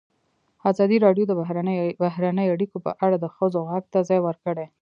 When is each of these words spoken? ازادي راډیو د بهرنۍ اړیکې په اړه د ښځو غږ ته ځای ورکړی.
ازادي 0.71 0.97
راډیو 1.05 1.25
د 1.27 1.31
بهرنۍ 2.11 2.47
اړیکې 2.53 2.77
په 2.85 2.91
اړه 3.05 3.17
د 3.19 3.25
ښځو 3.35 3.59
غږ 3.69 3.83
ته 3.93 3.99
ځای 4.09 4.19
ورکړی. 4.23 4.65